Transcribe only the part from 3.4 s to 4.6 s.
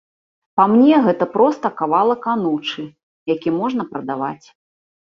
можна прадаваць.